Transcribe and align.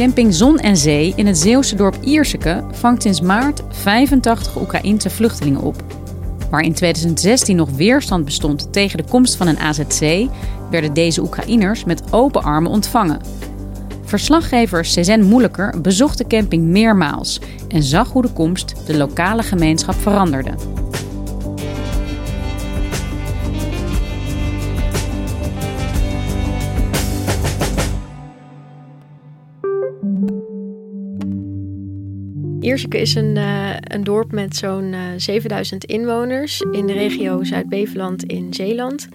Camping 0.00 0.34
Zon 0.34 0.58
en 0.58 0.76
Zee 0.76 1.12
in 1.16 1.26
het 1.26 1.38
Zeeuwse 1.38 1.76
dorp 1.76 1.96
Ierseke 2.00 2.64
vangt 2.72 3.02
sinds 3.02 3.20
maart 3.20 3.62
85 3.68 4.56
Oekraïense 4.60 5.10
vluchtelingen 5.10 5.60
op. 5.60 5.82
Waar 6.50 6.60
in 6.60 6.72
2016 6.72 7.56
nog 7.56 7.70
weerstand 7.70 8.24
bestond 8.24 8.72
tegen 8.72 8.96
de 8.96 9.04
komst 9.08 9.36
van 9.36 9.46
een 9.46 9.58
AZC, 9.58 10.28
werden 10.70 10.94
deze 10.94 11.22
Oekraïners 11.22 11.84
met 11.84 12.12
open 12.12 12.42
armen 12.42 12.70
ontvangen. 12.70 13.20
Verslaggever 14.04 14.84
Cezanne 14.84 15.24
Moeilijker 15.24 15.80
bezocht 15.80 16.18
de 16.18 16.26
camping 16.26 16.64
meermaals 16.64 17.40
en 17.68 17.82
zag 17.82 18.12
hoe 18.12 18.22
de 18.22 18.32
komst 18.32 18.74
de 18.86 18.96
lokale 18.96 19.42
gemeenschap 19.42 19.94
veranderde. 19.94 20.50
Ierseke 32.60 33.00
is 33.00 33.14
een, 33.14 33.36
uh, 33.36 33.70
een 33.80 34.04
dorp 34.04 34.32
met 34.32 34.56
zo'n 34.56 34.92
uh, 34.92 34.98
7000 35.16 35.84
inwoners 35.84 36.60
in 36.72 36.86
de 36.86 36.92
regio 36.92 37.44
Zuid-Beveland 37.44 38.24
in 38.24 38.54
Zeeland. 38.54 39.08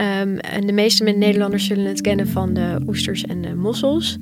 Um, 0.00 0.38
en 0.38 0.66
de 0.66 0.72
meeste 0.72 1.04
Nederlanders 1.04 1.66
zullen 1.66 1.84
het 1.84 2.00
kennen 2.00 2.28
van 2.28 2.54
de 2.54 2.78
oesters 2.86 3.24
en 3.24 3.42
de 3.42 3.54
mossels. 3.54 4.18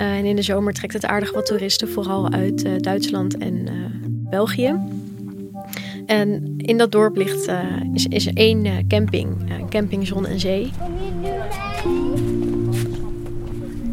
Uh, 0.00 0.16
en 0.16 0.24
in 0.24 0.36
de 0.36 0.42
zomer 0.42 0.72
trekt 0.72 0.92
het 0.92 1.06
aardig 1.06 1.32
wat 1.32 1.46
toeristen, 1.46 1.88
vooral 1.88 2.30
uit 2.30 2.82
Duitsland 2.84 3.38
en 3.38 3.68
België. 4.30 4.74
En 6.06 6.54
in 6.56 6.78
dat 6.78 6.92
dorp 6.92 7.16
ligt, 7.16 7.50
is, 7.92 8.06
is 8.06 8.26
er 8.26 8.34
één 8.34 8.86
camping, 8.86 9.36
camping 9.68 10.06
Zon 10.06 10.26
en 10.26 10.40
Zee. 10.40 10.70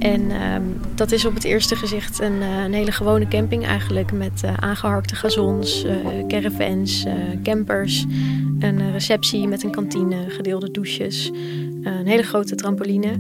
En 0.01 0.31
um, 0.31 0.79
dat 0.95 1.11
is 1.11 1.25
op 1.25 1.33
het 1.33 1.43
eerste 1.43 1.75
gezicht 1.75 2.19
een, 2.19 2.41
een 2.41 2.73
hele 2.73 2.91
gewone 2.91 3.27
camping 3.27 3.65
eigenlijk. 3.65 4.11
Met 4.11 4.41
uh, 4.45 4.53
aangeharkte 4.53 5.15
gazons, 5.15 5.85
uh, 5.85 5.91
caravans, 6.27 7.05
campers. 7.43 8.05
Een 8.59 8.91
receptie 8.91 9.47
met 9.47 9.63
een 9.63 9.71
kantine, 9.71 10.29
gedeelde 10.29 10.71
douches. 10.71 11.31
een 11.83 12.07
hele 12.07 12.23
grote 12.23 12.55
trampoline. 12.55 13.19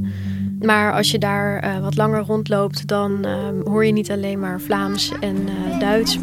Maar 0.59 0.93
als 0.93 1.11
je 1.11 1.17
daar 1.17 1.81
wat 1.81 1.95
langer 1.95 2.21
rondloopt, 2.21 2.87
dan 2.87 3.25
ehm, 3.25 3.61
hoor 3.63 3.85
je 3.85 3.91
niet 3.91 4.11
alleen 4.11 4.39
maar 4.39 4.59
Vlaams 4.61 5.11
en 5.19 5.35
Duits. 5.79 6.19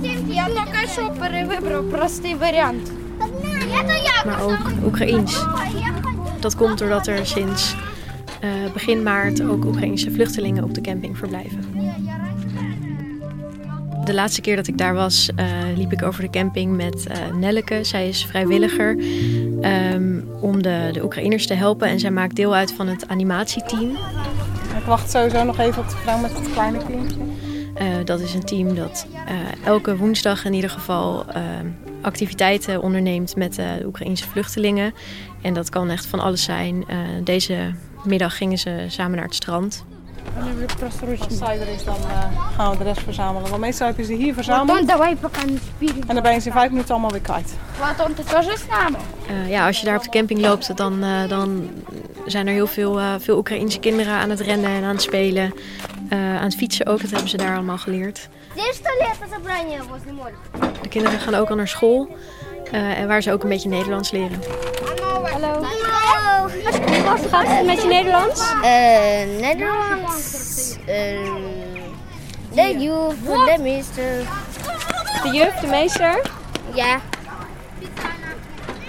Maar 4.25 4.43
ook 4.43 4.71
Oekraïens. 4.85 5.45
Dat 6.41 6.57
komt 6.57 6.79
doordat 6.79 7.07
er 7.07 7.27
sinds 7.27 7.77
uh, 8.45 8.73
begin 8.73 9.03
maart 9.03 9.43
ook 9.43 9.65
Oekraïnse 9.65 10.11
vluchtelingen 10.11 10.65
op 10.65 10.75
de 10.75 10.81
camping 10.81 11.19
verblijven. 11.19 11.65
De 14.05 14.15
laatste 14.15 14.41
keer 14.41 14.57
dat 14.57 14.67
ik 14.67 14.79
daar 14.79 14.95
was, 14.95 15.31
uh, 15.37 15.47
liep 15.77 15.93
ik 15.93 16.03
over 16.03 16.23
de 16.23 16.31
camping 16.31 16.77
met 16.77 17.07
uh, 17.09 17.35
Nelleke. 17.35 17.85
Zij 17.85 18.09
is 18.09 18.25
vrijwilliger 18.25 18.99
um, 19.93 20.29
om 20.41 20.63
de, 20.63 20.89
de 20.93 21.03
Oekraïners 21.05 21.47
te 21.47 21.55
helpen 21.55 21.89
en 21.89 22.01
zij 22.01 22.11
maakt 22.11 22.37
deel 22.37 22.55
uit 22.55 22.73
van 22.73 22.89
het 22.89 23.09
animatieteam. 23.09 23.91
Ik 24.79 24.85
wacht 24.87 25.11
sowieso 25.11 25.45
nog 25.45 25.59
even 25.59 25.83
op 25.83 25.89
de 25.89 25.97
vrouw 25.97 26.19
met 26.19 26.39
het 26.39 26.53
kleine 26.53 26.79
kindje. 26.87 27.19
dat 28.05 28.21
is 28.21 28.35
een 28.35 28.45
team 28.45 28.75
dat 28.75 29.07
elke 29.65 29.97
woensdag 29.97 30.45
in 30.45 30.53
ieder 30.53 30.71
geval 30.71 31.25
activiteiten 32.01 32.83
onderneemt 32.83 33.37
met 33.37 33.55
de 33.55 33.83
Oekraïnse 33.87 34.29
vluchtelingen. 34.29 34.95
En 35.43 35.55
dat 35.55 35.69
kan 35.69 35.91
echt 35.91 36.07
van 36.07 36.21
alles 36.21 36.43
zijn. 36.43 36.85
deze 37.25 37.73
middag 38.05 38.37
gingen 38.37 38.59
ze 38.59 38.85
samen 38.89 39.17
naar 39.17 39.25
het 39.25 39.35
strand. 39.35 39.85
En 40.37 40.45
nu 40.45 40.61
heb 40.61 40.71
ik 40.71 40.83
Als 41.21 41.39
zij 41.39 41.61
er 41.61 41.69
is, 41.69 41.85
dan 41.85 41.97
uh, 41.97 42.55
gaan 42.57 42.71
we 42.71 42.79
de 42.79 42.85
rest 42.85 43.01
verzamelen. 43.01 43.49
Want 43.49 43.61
meestal 43.61 43.87
heb 43.87 43.97
je 43.97 44.05
ze 44.05 44.13
hier 44.13 44.35
verzameld. 44.35 44.69
En 46.07 46.15
dan 46.15 46.23
ben 46.23 46.33
je 46.33 46.41
ze 46.41 46.47
in 46.47 46.53
vijf 46.53 46.71
minuten 46.71 46.91
allemaal 46.91 47.11
weer 47.11 47.21
kwijt. 47.21 47.55
Uh, 49.31 49.51
ja, 49.51 49.67
als 49.67 49.81
je 49.81 49.87
daar 49.87 49.97
op 49.97 50.03
de 50.03 50.11
camping 50.11 50.41
loopt, 50.41 50.77
dan, 50.77 51.05
uh, 51.05 51.29
dan 51.29 51.71
zijn 52.27 52.47
er 52.47 52.53
heel 52.53 52.67
veel, 52.67 53.01
veel 53.19 53.37
Oekraïnse 53.37 53.79
kinderen 53.79 54.13
aan 54.13 54.31
het 54.31 54.41
rennen 54.41 54.71
en 54.71 54.83
aan 54.83 54.95
het 54.95 55.03
spelen. 55.03 55.55
aan 56.11 56.45
het 56.45 56.57
fietsen 56.57 56.87
ook, 56.87 57.01
dat 57.01 57.11
hebben 57.11 57.29
ze 57.29 57.37
daar 57.37 57.55
allemaal 57.55 57.79
geleerd. 57.79 58.29
De 60.83 60.89
kinderen 60.89 61.21
gaan 61.21 61.35
ook 61.35 61.51
al 61.51 61.57
naar 61.57 61.69
school. 61.69 62.17
en 62.71 63.09
waar 63.09 63.23
ze 63.23 63.33
ook 63.33 63.43
een 63.43 63.49
beetje 63.49 63.69
Nederlands 63.69 64.11
leren. 64.11 64.39
Hallo. 65.33 65.78
Wat 67.05 67.27
gaat 67.31 67.47
het 67.47 67.67
met 67.67 67.83
je 67.83 67.89
Nederlands? 67.89 68.53
Uh, 68.53 69.41
Nederlands. 69.41 70.77
Uh, 70.81 70.87
de 72.55 72.77
juf, 72.79 73.15
de 73.23 73.57
meester. 73.61 74.19
De 75.23 75.31
juf, 75.33 75.55
de 75.55 75.67
meester? 75.67 76.31
Ja. 76.75 77.01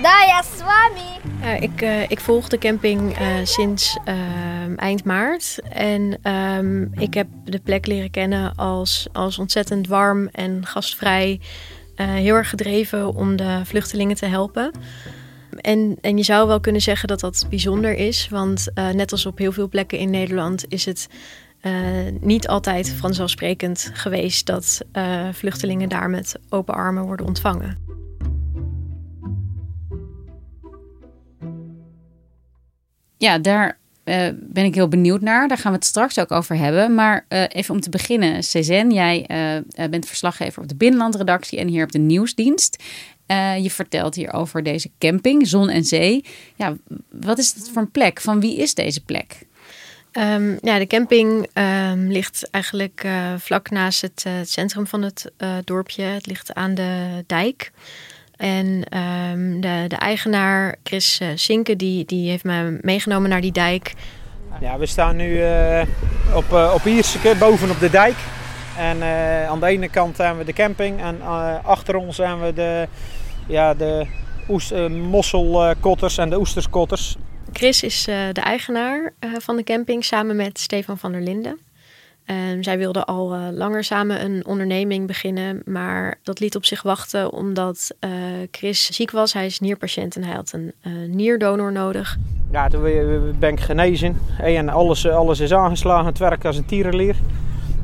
Daya 0.02 0.42
Swami. 0.56 1.20
Uh, 1.44 1.62
ik, 1.62 1.82
uh, 1.82 2.02
ik 2.02 2.20
volg 2.20 2.48
de 2.48 2.58
camping 2.58 3.20
uh, 3.20 3.28
sinds 3.44 3.98
ehm, 4.06 4.74
eind 4.76 5.04
maart. 5.04 5.60
En 5.70 6.32
um, 6.34 6.92
ik 6.94 7.14
heb 7.14 7.28
de 7.44 7.60
plek 7.60 7.86
leren 7.86 8.12
kennen 8.12 8.56
als, 8.56 9.08
als 9.12 9.40
ontzettend 9.40 9.88
warm 9.88 10.30
en 10.32 10.66
gastvrij. 10.66 11.40
heel 11.96 12.36
erg 12.36 12.50
gedreven 12.50 13.14
om 13.14 13.36
de 13.36 13.62
vluchtelingen 13.64 14.16
te 14.16 14.26
helpen. 14.26 14.72
En, 15.58 15.98
en 16.02 16.18
je 16.18 16.24
zou 16.24 16.48
wel 16.48 16.60
kunnen 16.60 16.82
zeggen 16.82 17.08
dat 17.08 17.20
dat 17.20 17.46
bijzonder 17.50 17.96
is. 17.96 18.28
Want 18.30 18.68
uh, 18.76 18.90
net 18.90 19.12
als 19.12 19.26
op 19.26 19.38
heel 19.38 19.52
veel 19.52 19.70
plekken 19.70 19.98
in 19.98 20.10
Nederland 20.10 20.66
is 20.68 20.86
het 20.86 21.08
uh, 21.62 21.74
niet 22.20 22.48
altijd 22.48 22.90
vanzelfsprekend 22.90 23.92
geweest 23.94 24.46
dat 24.46 24.82
uh, 24.94 25.28
vluchtelingen 25.32 25.90
daar 25.90 26.10
met 26.10 26.40
open 26.50 26.74
armen 26.74 27.04
worden 27.04 27.26
ontvangen. 27.26 27.78
Ja, 33.18 33.40
daar 33.40 33.80
ben 34.40 34.66
ik 34.66 34.76
heel 34.76 34.88
benieuwd 34.88 35.22
naar. 35.22 35.48
Daar 35.48 35.58
gaan 35.58 35.72
we 35.72 35.78
het 35.78 35.88
straks 35.88 36.20
ook 36.20 36.32
over 36.32 36.58
hebben. 36.58 36.96
Maar 36.96 37.26
even 37.30 37.74
om 37.74 37.82
te 37.82 37.90
beginnen, 37.90 38.44
Cezanne, 38.44 38.94
jij 38.94 39.26
bent 39.90 40.06
verslaggever 40.06 40.62
op 40.62 40.68
de 40.68 40.76
Binnenlandredactie 40.76 41.60
en 41.60 41.68
hier 41.68 41.84
op 41.84 41.92
de 41.92 42.00
Nieuwsdienst. 42.00 42.84
Uh, 43.32 43.58
je 43.58 43.72
vertelt 43.72 44.16
hier 44.16 44.34
over 44.34 44.64
deze 44.64 44.90
camping, 45.00 45.48
zon 45.48 45.70
en 45.70 45.84
zee. 45.84 46.26
Ja, 46.56 46.76
wat 47.10 47.38
is 47.38 47.54
het 47.54 47.70
voor 47.74 47.82
een 47.82 47.92
plek? 47.92 48.22
Van 48.22 48.40
wie 48.40 48.58
is 48.58 48.74
deze 48.74 49.04
plek? 49.04 49.48
Um, 50.14 50.58
ja, 50.62 50.80
de 50.80 50.88
camping 50.88 51.48
um, 51.54 52.12
ligt 52.12 52.50
eigenlijk 52.50 53.04
uh, 53.06 53.34
vlak 53.38 53.70
naast 53.70 54.02
het, 54.02 54.24
uh, 54.28 54.34
het, 54.34 54.50
centrum 54.50 54.88
van 54.88 55.02
het 55.02 55.32
dorpje. 55.64 56.04
Het 56.04 56.26
ligt 56.26 56.54
aan 56.54 56.74
de 56.74 57.24
dijk. 57.28 57.72
En 58.40 58.66
um, 58.98 59.62
de, 59.62 59.86
de, 59.88 59.96
eigenaar, 59.96 60.76
Chris 60.84 61.22
Sinke, 61.36 61.76
die, 61.76 62.06
die 62.06 62.30
heeft 62.30 62.44
me 62.44 62.78
meegenomen 62.82 63.30
naar 63.30 63.42
die 63.42 63.52
dijk. 63.52 63.94
Ja, 64.62 64.78
we 64.78 64.86
staan 64.86 65.16
nu 65.16 65.44
op, 66.36 66.54
op 66.74 66.86
Ierseke, 66.86 67.36
boven 67.40 67.70
op 67.70 67.80
de 67.80 67.90
dijk. 67.90 68.16
En 68.78 69.04
aan 69.48 69.60
de 69.60 69.66
ene 69.66 69.90
kant 69.90 70.18
hebben 70.18 70.38
we 70.38 70.46
de 70.46 70.54
camping 70.54 71.02
en 71.02 71.22
achter 71.64 71.96
ons 71.96 72.18
hebben 72.18 72.46
we 72.46 72.54
de 72.54 72.88
ja, 73.48 73.74
de 73.74 74.08
oest, 74.50 74.72
uh, 74.72 74.88
mosselkotters 74.88 76.18
en 76.18 76.30
de 76.30 76.40
oesterskotters. 76.40 77.16
Chris 77.54 77.84
is 77.84 78.08
uh, 78.08 78.16
de 78.32 78.42
eigenaar 78.42 79.14
uh, 79.20 79.32
van 79.38 79.56
de 79.56 79.64
camping 79.64 80.06
samen 80.06 80.36
met 80.36 80.60
Stefan 80.60 80.98
van 80.98 81.12
der 81.12 81.22
Linden. 81.22 81.60
Um, 82.32 82.64
zij 82.64 82.78
wilden 82.78 83.06
al 83.06 83.36
uh, 83.36 83.48
langer 83.52 83.84
samen 83.84 84.24
een 84.24 84.46
onderneming 84.46 85.08
beginnen, 85.08 85.62
maar 85.66 86.20
dat 86.24 86.40
liet 86.40 86.56
op 86.56 86.66
zich 86.66 86.82
wachten 86.82 87.32
omdat 87.32 87.96
Chris 88.52 88.92
ziek 88.92 89.12
was. 89.12 89.34
Hij 89.34 89.46
is 89.46 89.60
nierpatiënt 89.60 90.16
en 90.16 90.24
hij 90.24 90.36
had 90.36 90.54
een 90.54 90.74
nierdonor 91.16 91.72
nodig. 91.72 92.18
Ja, 92.52 92.68
toen 92.68 92.82
ben 93.40 93.52
ik 93.52 93.60
genezen 93.60 94.18
en 94.38 94.70
alles, 94.70 95.08
alles 95.08 95.40
is 95.40 95.54
aangeslagen. 95.54 96.06
Het 96.06 96.18
werkt 96.18 96.46
als 96.46 96.58
een 96.58 96.66
tierenlier. 96.66 97.16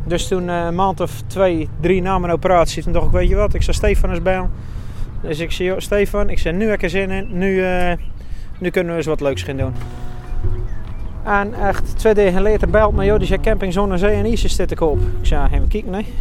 Dus 0.08 0.28
toen 0.28 0.48
een 0.48 0.76
maand 0.76 1.00
of 1.00 1.22
twee, 1.28 1.70
drie 1.82 2.02
na 2.02 2.20
mijn 2.20 2.34
operatie, 2.34 2.84
toen 2.84 2.94
dacht 2.94 3.06
ik, 3.06 3.12
weet 3.12 3.30
je 3.30 3.36
wat, 3.36 3.54
ik 3.54 3.62
zou 3.62 3.78
Stefan 3.78 4.10
eens 4.10 4.22
bellen. 4.22 4.52
Dus 5.22 5.40
ik 5.40 5.52
zei, 5.52 5.76
Stefan, 5.78 6.30
ik 6.30 6.40
zei, 6.40 6.58
nu 6.58 6.70
heb 6.70 6.90
zin 6.90 7.12
in. 7.12 7.28
Nu, 7.38 7.64
nu 8.60 8.70
kunnen 8.70 8.92
we 8.92 8.98
eens 8.98 9.08
wat 9.08 9.22
leuks 9.22 9.44
gaan 9.44 9.58
doen. 9.58 9.74
En 11.26 11.54
echt 11.54 11.98
twee 11.98 12.14
dagen 12.14 12.42
later 12.42 12.70
belt 12.70 12.96
me, 12.96 13.06
joh, 13.06 13.18
die 13.18 13.28
zei 13.28 13.40
camping 13.40 13.74
Zon 13.74 13.98
Zee 13.98 14.16
en 14.16 14.26
Isis 14.26 14.56
zit 14.56 14.72
ik 14.72 14.82
op. 14.82 15.00
Ik 15.00 15.26
zei, 15.26 15.48
even 15.54 15.68
kijken, 15.68 15.92
nee. 15.92 16.14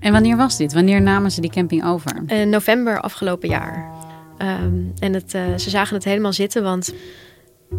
En 0.00 0.12
wanneer 0.12 0.36
was 0.36 0.56
dit? 0.56 0.72
Wanneer 0.72 1.02
namen 1.02 1.30
ze 1.30 1.40
die 1.40 1.50
camping 1.50 1.84
over? 1.84 2.22
In 2.26 2.48
november 2.48 3.00
afgelopen 3.00 3.48
jaar. 3.48 3.90
Um, 4.38 4.92
en 4.98 5.14
het, 5.14 5.34
uh, 5.34 5.42
ze 5.56 5.70
zagen 5.70 5.94
het 5.94 6.04
helemaal 6.04 6.32
zitten, 6.32 6.62
want 6.62 6.94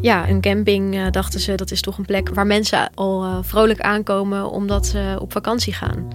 ja, 0.02 0.30
een 0.30 0.42
camping 0.42 0.96
uh, 0.96 1.10
dachten 1.12 1.40
ze 1.40 1.56
dat 1.56 1.72
is 1.72 1.82
toch 1.82 1.98
een 1.98 2.06
plek 2.06 2.30
waar 2.34 2.48
mensen 2.48 2.90
al 2.94 3.26
uh, 3.26 3.38
vrolijk 3.42 3.82
aankomen 3.82 4.50
omdat 4.50 4.88
ze 4.88 5.18
op 5.22 5.32
vakantie 5.32 5.74
gaan 5.74 6.08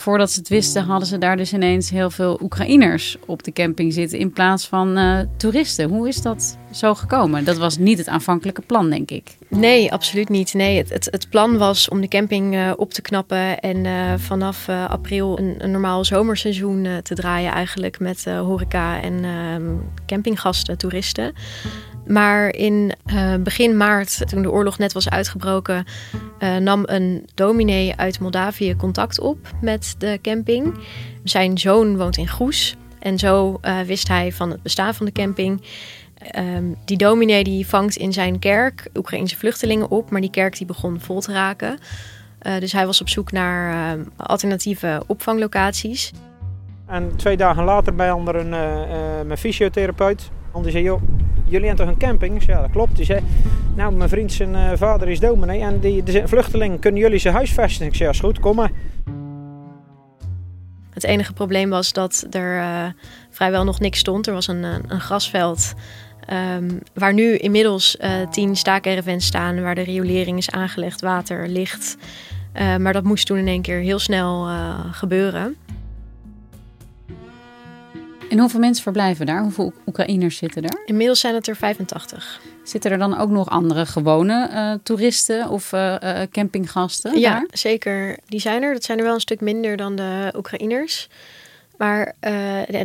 voordat 0.00 0.30
ze 0.30 0.38
het 0.38 0.48
wisten, 0.48 0.84
hadden 0.84 1.08
ze 1.08 1.18
daar 1.18 1.36
dus 1.36 1.52
ineens 1.52 1.90
heel 1.90 2.10
veel 2.10 2.38
Oekraïners 2.42 3.16
op 3.26 3.42
de 3.42 3.52
camping 3.52 3.92
zitten 3.92 4.18
in 4.18 4.32
plaats 4.32 4.66
van 4.66 4.98
uh, 4.98 5.18
toeristen. 5.36 5.88
Hoe 5.88 6.08
is 6.08 6.22
dat 6.22 6.58
zo 6.70 6.94
gekomen? 6.94 7.44
Dat 7.44 7.56
was 7.56 7.78
niet 7.78 7.98
het 7.98 8.08
aanvankelijke 8.08 8.62
plan, 8.62 8.90
denk 8.90 9.10
ik. 9.10 9.36
Nee, 9.48 9.92
absoluut 9.92 10.28
niet. 10.28 10.54
Nee, 10.54 10.78
het, 10.78 10.88
het, 10.88 11.08
het 11.10 11.28
plan 11.28 11.58
was 11.58 11.88
om 11.88 12.00
de 12.00 12.08
camping 12.08 12.54
uh, 12.54 12.72
op 12.76 12.92
te 12.92 13.02
knappen 13.02 13.60
en 13.60 13.84
uh, 13.84 14.12
vanaf 14.16 14.68
april 14.68 15.38
een, 15.38 15.54
een, 15.58 15.70
normaal 15.70 16.04
zomerseizoen 16.04 16.88
te 17.02 17.14
draaien, 17.14 17.52
eigenlijk 17.52 17.98
met 17.98 18.24
horeca 18.24 19.00
en 19.00 19.24
ehm, 19.24 19.62
campinggasten, 20.06 20.78
toeristen. 20.78 21.32
Maar 22.06 22.48
in 22.48 22.92
begin 23.40 23.76
maart, 23.76 24.28
toen 24.28 24.42
de 24.42 24.50
oorlog 24.50 24.78
net 24.78 24.92
was 24.92 25.10
uitgebroken, 25.10 25.84
nam 26.60 26.82
een 26.84 27.28
dominee 27.34 27.96
uit 27.96 28.20
Moldavië 28.20 28.76
contact 28.76 29.20
op 29.20 29.38
met 29.60 29.94
de 29.98 30.18
camping. 30.22 30.74
Zijn 31.24 31.58
zoon 31.58 31.96
woont 31.96 32.16
in 32.16 32.28
Goes 32.28 32.76
en 32.98 33.18
zo 33.18 33.60
wist 33.86 34.08
hij 34.08 34.32
van 34.32 34.50
het 34.50 34.62
bestaan 34.62 34.94
van 34.94 35.06
de 35.06 35.12
camping. 35.12 35.62
Um, 36.36 36.76
die 36.84 36.96
dominee 36.96 37.44
die 37.44 37.66
vangt 37.66 37.96
in 37.96 38.12
zijn 38.12 38.38
kerk 38.38 38.88
Oekraïnse 38.94 39.36
vluchtelingen 39.36 39.90
op, 39.90 40.10
maar 40.10 40.20
die 40.20 40.30
kerk 40.30 40.56
die 40.56 40.66
begon 40.66 41.00
vol 41.00 41.20
te 41.20 41.32
raken. 41.32 41.78
dus 42.58 42.72
hij 42.72 42.86
was 42.86 43.00
op 43.00 43.08
zoek 43.08 43.32
naar 43.32 43.98
alternatieve 44.16 45.02
opvanglocaties. 45.06 46.12
En 46.86 47.16
twee 47.16 47.36
dagen 47.36 47.64
later 47.64 47.94
bij 47.94 48.10
onder 48.10 48.36
een, 48.36 48.48
mijn 49.26 49.38
fysiotherapeut. 49.38 50.30
En 50.54 50.62
die 50.62 50.70
zei, 50.70 50.84
joh, 50.84 51.02
jullie 51.44 51.66
hebben 51.66 51.86
toch 51.86 51.94
een 51.94 52.00
camping? 52.00 52.44
Ja, 52.44 52.60
dat 52.60 52.70
klopt. 52.70 52.96
Die 52.96 53.04
zei, 53.04 53.20
nou, 53.74 53.94
mijn 53.94 54.08
vriend 54.08 54.32
zijn 54.32 54.54
uh, 54.54 54.70
vader 54.74 55.08
is 55.08 55.20
dominee 55.20 55.60
en 55.60 55.80
die, 55.80 56.02
de 56.02 56.28
vluchtelingen, 56.28 56.78
kunnen 56.78 57.00
jullie 57.00 57.18
zijn 57.18 57.34
huis 57.34 57.52
vestigen? 57.52 57.86
Ik 57.86 57.94
zei, 57.94 58.04
ja, 58.04 58.14
is 58.14 58.20
goed, 58.20 58.40
kom 58.40 58.56
maar. 58.56 58.70
Het 60.90 61.04
enige 61.04 61.32
probleem 61.32 61.70
was 61.70 61.92
dat 61.92 62.26
er 62.30 62.56
uh, 62.56 62.86
vrijwel 63.30 63.64
nog 63.64 63.80
niks 63.80 63.98
stond. 63.98 64.26
Er 64.26 64.32
was 64.32 64.46
een, 64.46 64.62
een 64.62 65.00
grasveld 65.00 65.74
um, 66.32 66.78
waar 66.94 67.14
nu 67.14 67.36
inmiddels 67.36 67.96
uh, 68.00 68.28
tien 68.30 68.56
staakervens 68.56 69.26
staan... 69.26 69.62
waar 69.62 69.74
de 69.74 69.82
riolering 69.82 70.38
is 70.38 70.50
aangelegd, 70.50 71.00
water, 71.00 71.48
licht... 71.48 71.96
maar 72.78 72.92
dat 72.92 73.04
moest 73.04 73.26
toen 73.26 73.38
in 73.38 73.48
één 73.48 73.62
keer 73.62 73.78
heel 73.78 73.98
snel 73.98 74.48
gebeuren. 74.92 75.56
En 78.30 78.38
hoeveel 78.38 78.60
mensen 78.60 78.82
verblijven 78.82 79.26
daar? 79.26 79.42
Hoeveel 79.42 79.72
Oekraïners 79.86 80.36
zitten 80.36 80.62
daar? 80.62 80.82
Inmiddels 80.84 81.20
zijn 81.20 81.34
het 81.34 81.48
er 81.48 81.56
85. 81.56 82.40
Zitten 82.62 82.90
er 82.90 82.98
dan 82.98 83.18
ook 83.18 83.30
nog 83.30 83.48
andere 83.48 83.86
gewone 83.86 84.48
uh, 84.52 84.72
toeristen 84.82 85.48
of 85.48 85.72
uh, 85.72 85.94
uh, 86.04 86.20
campinggasten? 86.30 87.18
Ja, 87.18 87.30
daar? 87.30 87.46
zeker. 87.52 88.18
Die 88.26 88.40
zijn 88.40 88.62
er. 88.62 88.72
Dat 88.72 88.84
zijn 88.84 88.98
er 88.98 89.04
wel 89.04 89.14
een 89.14 89.20
stuk 89.20 89.40
minder 89.40 89.76
dan 89.76 89.96
de 89.96 90.32
Oekraïners. 90.36 91.08
Maar 91.80 92.14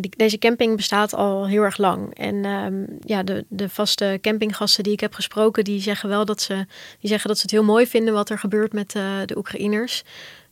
deze 0.09 0.37
camping 0.37 0.75
bestaat 0.75 1.13
al 1.13 1.47
heel 1.47 1.63
erg 1.63 1.77
lang. 1.77 2.13
En 2.13 2.45
um, 2.45 2.87
ja, 2.99 3.23
de, 3.23 3.45
de 3.49 3.69
vaste 3.69 4.17
campinggasten 4.21 4.83
die 4.83 4.93
ik 4.93 4.99
heb 4.99 5.13
gesproken, 5.13 5.63
die 5.63 5.81
zeggen 5.81 6.09
wel 6.09 6.25
dat 6.25 6.41
ze, 6.41 6.53
die 6.99 7.09
zeggen 7.09 7.27
dat 7.27 7.37
ze 7.37 7.41
het 7.41 7.51
heel 7.51 7.63
mooi 7.63 7.87
vinden 7.87 8.13
wat 8.13 8.29
er 8.29 8.39
gebeurt 8.39 8.73
met 8.73 8.91
de 9.25 9.37
Oekraïners. 9.37 10.03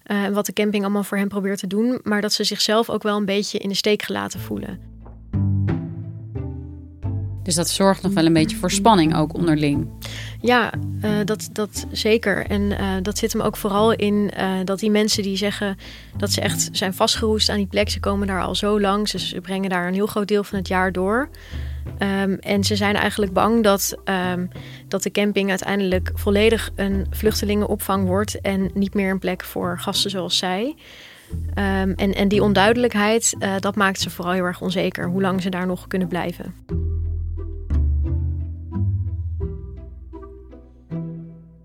En 0.04 0.30
uh, 0.30 0.36
wat 0.36 0.46
de 0.46 0.54
camping 0.54 0.84
allemaal 0.84 1.04
voor 1.04 1.18
hen 1.18 1.28
probeert 1.28 1.60
te 1.60 1.68
doen. 1.68 2.00
Maar 2.04 2.22
dat 2.22 2.34
ze 2.34 2.44
zichzelf 2.44 2.90
ook 2.90 3.04
wel 3.04 3.18
een 3.18 3.26
beetje 3.26 3.58
in 3.58 3.70
de 3.70 3.76
steek 3.76 4.02
gelaten 4.02 4.40
voelen. 4.40 4.93
Dus 7.44 7.56
dat 7.56 7.70
zorgt 7.70 8.02
nog 8.02 8.14
wel 8.14 8.26
een 8.26 8.34
beetje 8.34 8.58
voor 8.58 8.72
spanning 8.72 9.16
ook 9.16 9.34
onderling. 9.34 9.88
Ja, 10.42 10.74
uh, 11.04 11.12
dat, 11.26 11.50
dat 11.52 11.86
zeker. 11.92 12.46
En 12.46 12.62
uh, 12.62 12.92
dat 13.02 13.18
zit 13.18 13.34
hem 13.34 13.42
ook 13.42 13.58
vooral 13.58 13.94
in 13.94 14.32
uh, 14.38 14.52
dat 14.64 14.80
die 14.80 14.92
mensen 14.92 15.24
die 15.24 15.38
zeggen 15.38 15.78
dat 16.18 16.32
ze 16.32 16.42
echt 16.42 16.70
zijn 16.72 16.94
vastgeroest 16.94 17.50
aan 17.50 17.58
die 17.58 17.68
plek. 17.68 17.90
Ze 17.90 18.00
komen 18.00 18.28
daar 18.28 18.42
al 18.42 18.56
zo 18.56 18.80
lang. 18.80 19.10
Ze, 19.10 19.42
brengen 19.42 19.70
daar 19.70 19.88
een 19.88 19.94
heel 19.94 20.08
groot 20.08 20.28
deel 20.28 20.44
van 20.44 20.58
het 20.58 20.68
jaar 20.68 20.92
door. 20.92 21.30
Um, 22.00 22.34
en 22.34 22.64
ze 22.64 22.76
zijn 22.76 22.96
eigenlijk 22.96 23.34
bang 23.34 23.64
dat, 23.64 23.98
um, 24.34 24.50
dat 24.88 25.04
de 25.04 25.12
camping 25.12 25.50
uiteindelijk 25.50 26.12
volledig 26.14 26.72
een 26.76 27.08
vluchtelingenopvang 27.10 28.08
wordt. 28.08 28.42
En 28.42 28.70
niet 28.74 28.94
meer 28.94 29.12
een 29.12 29.20
plek 29.20 29.44
voor 29.44 29.80
gasten 29.80 30.10
zoals 30.10 30.38
zij. 30.38 30.76
Um, 31.32 31.94
en, 31.96 32.14
en 32.14 32.28
die 32.28 32.44
onduidelijkheid, 32.44 33.36
dat 33.60 33.76
maakt 33.76 34.00
ze 34.00 34.10
vooral 34.10 34.34
heel 34.34 34.44
erg 34.44 34.62
onzeker. 34.62 35.08
Hoe 35.08 35.22
lang 35.22 35.42
ze 35.42 35.50
daar 35.50 35.68
nog 35.68 35.88
kunnen 35.88 36.08
blijven. 36.08 36.54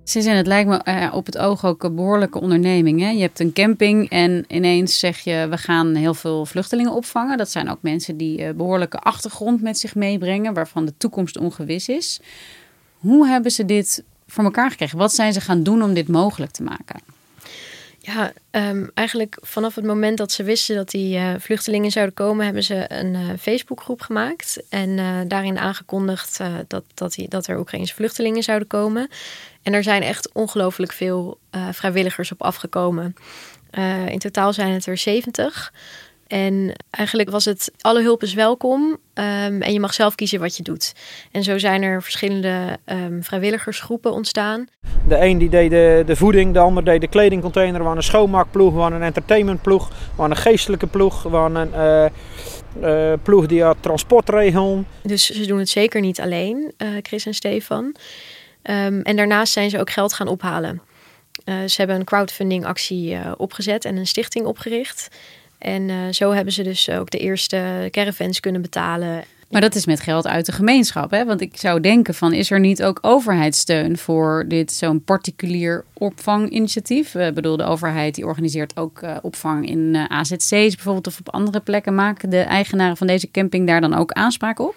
Sinds 0.09 0.29
het 0.29 0.47
lijkt 0.47 0.69
me 0.69 0.81
uh, 0.85 1.15
op 1.15 1.27
het 1.27 1.39
oog 1.39 1.65
ook 1.65 1.83
een 1.83 1.95
behoorlijke 1.95 2.41
onderneming. 2.41 3.01
Hè? 3.01 3.09
Je 3.09 3.21
hebt 3.21 3.41
een 3.41 3.53
camping 3.53 4.11
en 4.11 4.45
ineens 4.49 4.99
zeg 4.99 5.19
je 5.19 5.47
we 5.51 5.59
gaan 5.59 5.95
heel 5.95 6.15
veel 6.15 6.47
vluchtelingen 6.47 6.93
opvangen. 6.93 7.39
Dat 7.39 7.51
zijn 7.51 7.71
ook 7.71 7.79
mensen 7.81 8.17
die 8.17 8.41
uh, 8.41 8.51
behoorlijke 8.51 8.99
achtergrond 8.99 9.63
met 9.63 9.79
zich 9.79 9.95
meebrengen, 9.95 10.55
waarvan 10.55 10.85
de 10.85 10.95
toekomst 10.99 11.39
ongewis 11.39 11.89
is. 11.89 12.21
Hoe 12.99 13.27
hebben 13.27 13.51
ze 13.51 13.65
dit 13.65 14.05
voor 14.27 14.45
elkaar 14.45 14.71
gekregen? 14.71 14.99
Wat 14.99 15.15
zijn 15.15 15.33
ze 15.33 15.41
gaan 15.41 15.63
doen 15.63 15.83
om 15.83 15.95
dit 15.95 16.09
mogelijk 16.09 16.53
te 16.53 16.63
maken? 16.63 17.01
Ja, 17.99 18.33
um, 18.51 18.91
eigenlijk 18.95 19.39
vanaf 19.41 19.75
het 19.75 19.85
moment 19.85 20.19
dat 20.19 20.33
ze 20.33 20.43
wisten 20.43 20.77
dat 20.77 20.91
die 20.91 21.19
uh, 21.19 21.35
vluchtelingen 21.39 21.91
zouden 21.91 22.15
komen, 22.15 22.45
hebben 22.45 22.63
ze 22.63 22.85
een 22.89 23.39
Facebookgroep 23.39 24.01
gemaakt. 24.01 24.63
En 24.69 24.97
daarin 25.29 25.59
aangekondigd 25.59 26.41
dat, 26.67 26.85
dat, 26.95 27.17
dat 27.29 27.47
er 27.47 27.59
Oekraïnse 27.59 27.95
vluchtelingen 27.95 28.43
zouden 28.43 28.69
komen. 28.69 29.09
En 29.69 29.75
er 29.75 29.83
zijn 29.83 30.03
echt 30.03 30.33
ongelooflijk 30.33 30.93
veel 30.93 31.39
vrijwilligers 31.73 32.33
op 32.33 32.43
afgekomen. 32.43 33.15
in 34.09 34.19
totaal 34.19 34.53
zijn 34.53 34.73
het 34.73 34.87
er 34.87 34.97
70. 34.97 35.73
En 36.27 36.73
eigenlijk 36.91 37.31
was 37.31 37.45
het 37.45 37.73
alle 37.81 38.03
hulp 38.03 38.23
is 38.23 38.35
welkom 38.35 38.83
um, 38.83 39.63
en 39.63 39.73
je 39.73 39.81
mag 39.81 39.95
zelf 39.95 40.15
kiezen 40.15 40.41
wat 40.41 40.57
je 40.57 40.63
doet. 40.63 40.95
En 41.33 41.43
zo 41.43 41.59
zijn 41.59 41.83
er 41.83 42.03
verschillende 42.03 42.79
um, 42.87 43.23
vrijwilligersgroepen 43.23 44.13
ontstaan. 44.13 44.67
De 45.09 45.21
een 45.21 45.39
die 45.39 45.49
deed 45.49 45.71
de, 45.71 46.03
de 46.07 46.17
voeding, 46.17 46.53
de 46.53 46.59
ander 46.59 46.85
deed 46.85 47.01
de 47.01 47.09
kledingcontainer. 47.09 47.79
We 47.79 47.85
hadden 47.85 47.97
een 47.97 48.09
schoonmaakploeg, 48.09 48.73
we 48.73 48.81
hadden 48.81 48.99
een 48.99 49.07
entertainmentploeg, 49.07 49.89
we 49.89 49.95
hadden 50.17 50.37
een 50.37 50.43
geestelijke 50.43 50.87
ploeg, 50.87 51.23
we 51.23 51.37
hadden 51.37 51.73
een 51.73 52.11
uh, 52.83 53.11
uh, 53.13 53.19
ploeg 53.23 53.47
die 53.47 53.63
had 53.63 53.77
transportregel. 53.81 54.85
Dus 55.03 55.31
ze 55.31 55.47
doen 55.47 55.59
het 55.59 55.69
zeker 55.69 56.01
niet 56.01 56.21
alleen, 56.21 56.73
uh, 56.79 56.89
Chris 57.03 57.27
en 57.27 57.35
Stefan. 57.35 57.95
Um, 58.71 59.03
en 59.03 59.17
daarnaast 59.17 59.53
zijn 59.53 59.71
ze 59.71 59.81
ook 59.81 59.91
geld 59.91 60.13
gaan 60.13 60.29
ophalen. 60.29 60.81
ze 61.45 61.75
hebben 61.77 61.97
een 61.97 62.05
crowdfunding 62.05 62.65
actie 62.65 63.19
opgezet 63.37 63.85
en 63.85 63.97
een 63.97 64.07
stichting 64.07 64.47
opgericht. 64.47 65.09
En 65.59 65.89
uh, 65.89 65.97
zo 66.11 66.33
hebben 66.33 66.53
ze 66.53 66.63
dus 66.63 66.91
ook 66.91 67.11
de 67.11 67.19
eerste 67.19 67.89
caravans 67.91 68.41
kunnen 68.41 68.63
betalen. 68.63 69.25
Maar 69.51 69.61
dat 69.61 69.75
is 69.75 69.87
met 69.87 70.01
geld 70.01 70.27
uit 70.27 70.47
de 70.47 70.53
gemeenschap, 70.53 71.11
hè? 71.11 71.25
Want 71.25 71.41
ik 71.41 71.57
zou 71.57 71.81
denken 71.81 72.15
van, 72.15 72.33
is 72.33 72.51
er 72.51 72.61
niet 72.61 72.83
ook 72.83 72.99
overheidssteun 73.03 73.99
voor 73.99 74.45
dit 74.49 74.73
zo'n 74.73 75.05
particulier 75.05 75.85
opvanginitiatief? 75.93 77.15
Ik 77.15 77.35
bedoel, 77.35 77.57
de 77.57 77.65
overheid 77.65 78.15
die 78.15 78.27
organiseert 78.27 78.77
ook 78.77 79.01
opvang 79.23 79.69
in 79.69 79.97
AZC's 80.09 80.49
bijvoorbeeld 80.49 81.07
of 81.07 81.19
op 81.19 81.29
andere 81.29 81.61
plekken. 81.61 81.95
Maken 81.95 82.31
de 82.31 82.41
eigenaren 82.41 82.97
van 82.97 83.07
deze 83.07 83.31
camping 83.31 83.67
daar 83.67 83.81
dan 83.81 83.95
ook 83.95 84.13
aanspraak 84.13 84.59
op? 84.59 84.75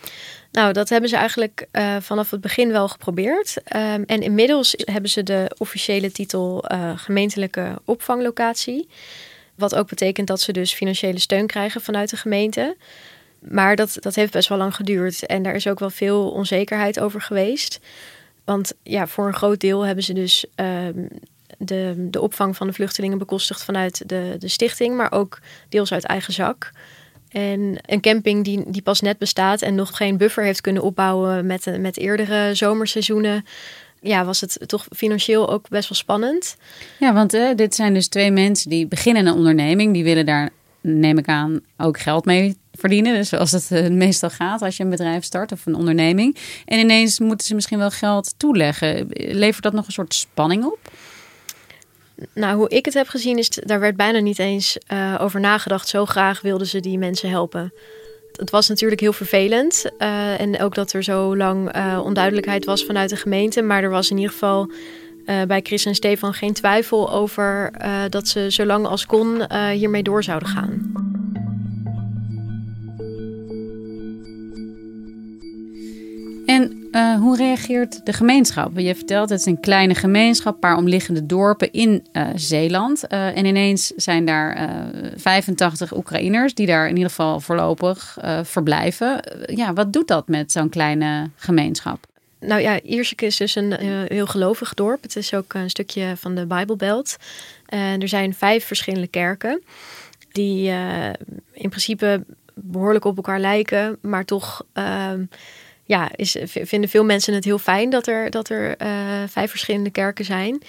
Nou, 0.52 0.74
dat 0.74 0.90
hebben 0.90 1.10
ze 1.10 1.16
eigenlijk 1.16 1.68
uh, 1.72 1.96
vanaf 2.00 2.32
het 2.32 2.42
begin 2.42 2.72
wel 2.72 2.88
geprobeerd. 2.88 3.58
Um, 3.76 4.04
en 4.04 4.22
inmiddels 4.22 4.74
hebben 4.78 5.10
ze 5.10 5.24
de 5.24 5.56
officiële 5.58 6.12
titel 6.12 6.66
gemeentelijke 6.96 7.82
opvanglocatie. 7.86 8.88
Wat 9.56 9.76
ook 9.76 9.88
betekent 9.90 10.28
dat 10.28 10.42
ze 10.42 10.52
dus 10.52 10.74
financiële 10.74 11.20
steun 11.20 11.48
krijgen 11.48 11.82
vanuit 11.82 12.10
de 12.10 12.18
gemeente. 12.18 12.78
Maar 13.40 13.76
dat, 13.76 13.98
dat 14.00 14.16
heeft 14.16 14.32
best 14.32 14.50
wel 14.50 14.58
lang 14.58 14.76
geduurd. 14.76 15.26
En 15.26 15.44
daar 15.44 15.56
is 15.56 15.68
ook 15.68 15.80
wel 15.80 15.90
veel 15.90 16.32
onzekerheid 16.32 17.00
over 17.00 17.22
geweest. 17.22 17.80
Want 18.46 18.74
ja, 18.84 19.08
voor 19.08 19.28
een 19.28 19.34
groot 19.34 19.60
deel 19.60 19.86
hebben 19.86 20.04
ze 20.04 20.14
dus 20.14 20.46
ehm, 20.56 21.08
de, 21.58 22.08
de 22.10 22.22
opvang 22.22 22.56
van 22.58 22.68
de 22.68 22.74
vluchtelingen 22.74 23.18
bekostigd 23.18 23.64
vanuit 23.64 24.10
de, 24.10 24.36
de 24.40 24.48
stichting, 24.48 24.96
maar 24.96 25.12
ook 25.12 25.40
deels 25.70 25.94
uit 25.94 26.06
eigen 26.06 26.34
zak. 26.34 26.72
En 27.32 27.78
een 27.86 28.02
camping 28.02 28.44
die, 28.44 28.64
die 28.68 28.82
pas 28.82 29.02
net 29.02 29.18
bestaat 29.18 29.62
en 29.62 29.76
nog 29.76 29.98
geen 29.98 30.18
buffer 30.18 30.44
heeft 30.44 30.62
kunnen 30.62 30.84
opbouwen 30.84 31.46
met, 31.46 31.80
met 31.80 31.98
eerdere 31.98 32.56
zomerseizoenen. 32.56 33.46
Ja, 34.02 34.26
was 34.26 34.42
het 34.42 34.58
toch 34.66 34.86
financieel 34.96 35.50
ook 35.50 35.70
best 35.70 35.90
wel 35.90 35.98
spannend. 35.98 36.58
Ja, 37.00 37.14
want 37.14 37.34
uh, 37.34 37.50
dit 37.56 37.76
zijn 37.76 37.94
dus 37.94 38.08
twee 38.08 38.32
mensen 38.32 38.70
die 38.70 38.88
beginnen 38.88 39.26
een 39.26 39.34
onderneming. 39.34 39.94
Die 39.94 40.04
willen 40.04 40.26
daar, 40.26 40.50
neem 40.82 41.18
ik 41.18 41.28
aan, 41.28 41.60
ook 41.78 42.00
geld 42.00 42.26
mee 42.26 42.58
verdienen. 42.74 43.14
Dus 43.14 43.30
zoals 43.30 43.52
het 43.52 43.70
uh, 43.72 43.88
meestal 43.90 44.30
gaat 44.30 44.62
als 44.62 44.78
je 44.78 44.84
een 44.84 44.90
bedrijf 44.90 45.24
start 45.24 45.52
of 45.52 45.66
een 45.66 45.76
onderneming. 45.76 46.38
En 46.66 46.80
ineens 46.80 47.20
moeten 47.20 47.48
ze 47.48 47.56
misschien 47.56 47.78
wel 47.78 47.92
geld 47.92 48.34
toeleggen. 48.38 49.08
Levert 49.10 49.64
dat 49.64 49.74
nog 49.74 49.86
een 49.86 49.92
soort 49.92 50.14
spanning 50.14 50.66
op? 50.66 50.80
Nou, 52.34 52.58
hoe 52.58 52.70
ik 52.70 52.86
het 52.86 52.94
heb 52.94 53.08
gezien, 53.08 53.38
is 53.38 53.50
daar 53.50 53.80
werd 53.80 53.96
bijna 53.96 54.20
niet 54.20 54.40
eens 54.40 54.78
uh, 54.94 55.16
over 55.20 55.40
nagedacht. 55.40 55.88
Zo 55.88 56.06
graag 56.06 56.42
wilden 56.42 56.68
ze 56.68 56.80
die 56.80 56.98
mensen 56.98 57.30
helpen. 57.30 57.74
Het 58.36 58.50
was 58.50 58.70
natuurlijk 58.70 59.02
heel 59.02 59.14
vervelend. 59.14 59.86
Uh, 60.00 60.40
en 60.40 60.62
ook 60.62 60.76
dat 60.76 60.94
er 60.94 61.04
zo 61.04 61.38
lang 61.38 61.76
uh, 61.76 62.02
onduidelijkheid 62.04 62.66
was 62.66 62.86
vanuit 62.86 63.10
de 63.10 63.16
gemeente. 63.16 63.62
Maar 63.62 63.84
er 63.84 63.90
was 63.90 64.10
in 64.10 64.18
ieder 64.18 64.32
geval 64.32 64.72
bij 65.48 65.62
Chris 65.64 65.86
en 65.86 65.96
Stefan 65.96 66.34
geen 66.34 66.54
twijfel 66.54 67.12
over 67.12 67.74
dat 68.10 68.28
ze 68.28 68.52
zo 68.52 68.66
lang 68.66 68.86
als 68.86 69.06
kon 69.06 69.42
hiermee 69.72 70.04
door 70.04 70.24
zouden 70.24 70.50
gaan. 70.50 71.11
Uh, 76.92 77.16
hoe 77.16 77.38
reageert 77.38 78.06
de 78.06 78.14
gemeenschap? 78.14 78.80
Je 78.80 78.96
vertelt 78.96 79.30
het 79.30 79.40
is 79.40 79.46
een 79.46 79.60
kleine 79.60 79.96
gemeenschap, 79.96 80.54
een 80.54 80.60
paar 80.60 80.78
omliggende 80.78 81.26
dorpen 81.26 81.72
in 81.72 82.08
uh, 82.14 82.28
Zeeland. 82.36 83.04
Uh, 83.10 83.38
en 83.38 83.46
ineens 83.46 83.88
zijn 83.96 84.26
daar 84.26 84.70
85 85.16 85.96
Oekraïners 85.96 86.54
die 86.54 86.66
daar 86.66 86.88
in 86.88 86.96
ieder 86.96 87.10
geval 87.10 87.40
voorlopig 87.40 88.18
verblijven. 88.44 89.20
ja, 89.56 89.74
wat 89.74 89.94
doet 89.94 90.08
dat 90.08 90.28
met 90.28 90.52
zo'n 90.52 90.70
kleine 90.70 91.30
gemeenschap? 91.36 92.06
Nou 92.40 92.62
ja, 92.62 92.82
Ierseke 92.82 93.26
is 93.26 93.38
dus 93.38 93.56
een 93.56 93.74
heel 94.08 94.28
gelovig 94.28 94.74
dorp. 94.74 95.02
Het 95.02 95.16
is 95.16 95.34
ook 95.34 95.54
een 95.54 95.70
stukje 95.70 96.14
van 96.18 96.36
de 96.36 96.46
Bijbelbelt. 96.46 97.16
er 97.66 98.08
zijn 98.08 98.34
vijf 98.34 98.66
verschillende 98.66 99.08
kerken 99.08 99.62
die 100.32 100.72
in 101.52 101.70
principe 101.70 102.24
behoorlijk 102.54 103.06
op 103.06 103.16
elkaar 103.16 103.40
lijken, 103.40 103.98
maar 104.02 104.26
toch 104.26 104.66
ehm, 104.74 105.24
ja, 105.92 106.10
is, 106.16 106.36
vinden 106.44 106.90
veel 106.90 107.04
mensen 107.04 107.34
het 107.34 107.44
heel 107.44 107.58
fijn 107.58 107.90
dat 107.90 108.08
er, 108.08 108.30
dat 108.30 108.50
er 108.50 108.82
uh, 108.82 108.88
vijf 109.28 109.50
verschillende 109.50 109.90
kerken 109.90 110.26
zijn. 110.26 110.62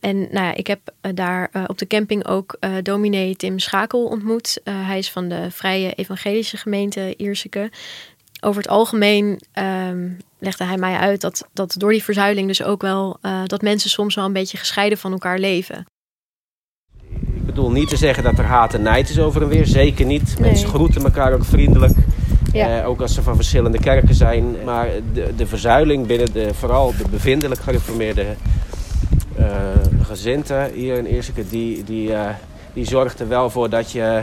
En 0.00 0.18
nou 0.18 0.46
ja, 0.46 0.54
ik 0.54 0.66
heb 0.66 0.80
uh, 1.02 1.12
daar 1.14 1.50
uh, 1.52 1.64
op 1.66 1.78
de 1.78 1.86
camping 1.86 2.26
ook 2.26 2.58
dominee 2.82 3.36
Tim 3.36 3.58
Schakel 3.58 4.04
ontmoet. 4.04 4.60
hij 4.64 4.98
is 4.98 5.10
van 5.10 5.28
de 5.28 5.50
Vrije 5.50 5.92
Evangelische 5.92 6.56
Gemeente 6.56 7.14
Ierseke. 7.16 7.70
Over 8.40 8.62
het 8.62 8.70
algemeen 8.70 9.40
um, 9.88 10.16
legde 10.38 10.64
hij 10.64 10.76
mij 10.76 10.96
uit 10.96 11.20
dat, 11.20 11.48
dat 11.52 11.74
door 11.78 11.90
die 11.90 12.02
verzuiling 12.02 12.46
dus 12.46 12.62
ook 12.62 12.82
wel 12.82 13.18
dat 13.46 13.62
mensen 13.62 13.90
soms 13.90 14.14
wel 14.14 14.24
een 14.24 14.32
beetje 14.32 14.58
gescheiden 14.58 14.98
van 14.98 15.12
elkaar 15.12 15.38
leven. 15.38 15.86
Ik 17.34 17.46
bedoel 17.46 17.70
niet 17.70 17.88
te 17.88 17.96
zeggen 17.96 18.22
dat 18.22 18.38
er 18.38 18.44
haat 18.44 18.74
en 18.74 18.82
nijd 18.82 19.08
is 19.08 19.18
over 19.18 19.42
en 19.42 19.48
weer. 19.48 19.66
Zeker 19.66 20.06
niet. 20.06 20.38
Mensen 20.38 20.68
groeten 20.68 21.02
elkaar 21.02 21.32
ook 21.32 21.44
vriendelijk. 21.44 21.94
Ja. 22.52 22.80
Uh, 22.80 22.88
ook 22.88 23.00
als 23.00 23.14
ze 23.14 23.22
van 23.22 23.34
verschillende 23.34 23.78
kerken 23.78 24.14
zijn. 24.14 24.56
Maar 24.64 24.88
de, 25.12 25.34
de 25.36 25.46
verzuiling 25.46 26.06
binnen 26.06 26.32
de, 26.32 26.54
vooral 26.54 26.94
de 26.96 27.04
bevindelijk 27.10 27.60
gereformeerde 27.60 28.26
uh, 29.38 29.46
gezinten 30.02 30.72
hier 30.72 30.98
in 30.98 31.04
Eerseke, 31.04 31.48
die, 31.48 31.84
die, 31.84 32.08
uh, 32.08 32.28
die 32.72 32.84
zorgt 32.84 33.20
er 33.20 33.28
wel 33.28 33.50
voor 33.50 33.70
dat 33.70 33.90
je 33.90 34.22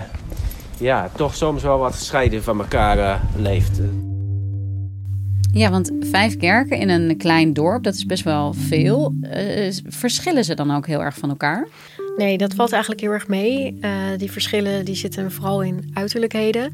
ja, 0.77 1.09
toch 1.15 1.35
soms 1.35 1.63
wel 1.63 1.77
wat 1.77 1.95
gescheiden 1.95 2.43
van 2.43 2.59
elkaar 2.59 3.21
leeft. 3.37 3.79
Ja, 5.51 5.69
want 5.69 5.91
vijf 5.99 6.37
kerken 6.37 6.77
in 6.77 6.89
een 6.89 7.17
klein 7.17 7.53
dorp, 7.53 7.83
dat 7.83 7.93
is 7.93 8.05
best 8.05 8.23
wel 8.23 8.53
veel. 8.53 9.13
verschillen 9.87 10.43
ze 10.43 10.53
dan 10.53 10.75
ook 10.75 10.87
heel 10.87 11.01
erg 11.01 11.17
van 11.17 11.29
elkaar? 11.29 11.67
Nee, 12.17 12.37
dat 12.37 12.53
valt 12.53 12.71
eigenlijk 12.71 13.01
heel 13.01 13.11
erg 13.11 13.27
mee. 13.27 13.79
die 14.17 14.31
verschillen 14.31 14.85
die 14.85 14.95
zitten 14.95 15.31
vooral 15.31 15.63
in 15.63 15.91
uiterlijkheden. 15.93 16.71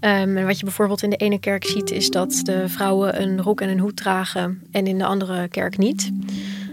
Um, 0.00 0.36
en 0.36 0.46
wat 0.46 0.58
je 0.58 0.64
bijvoorbeeld 0.64 1.02
in 1.02 1.10
de 1.10 1.16
ene 1.16 1.38
kerk 1.38 1.64
ziet, 1.64 1.90
is 1.90 2.10
dat 2.10 2.40
de 2.42 2.68
vrouwen 2.68 3.22
een 3.22 3.42
rok 3.42 3.60
en 3.60 3.68
een 3.68 3.78
hoed 3.78 3.96
dragen 3.96 4.62
en 4.70 4.86
in 4.86 4.98
de 4.98 5.04
andere 5.04 5.48
kerk 5.48 5.78
niet. 5.78 6.10